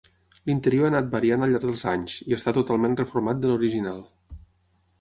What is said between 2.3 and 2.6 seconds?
i està